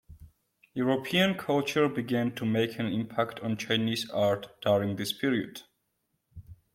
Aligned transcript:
European 0.73 1.35
culture 1.37 1.87
began 1.87 2.33
to 2.33 2.43
make 2.43 2.79
an 2.79 2.87
impact 2.87 3.39
on 3.41 3.55
Chinese 3.55 4.09
art 4.09 4.59
during 4.59 4.95
this 4.95 5.13
period. 5.13 5.61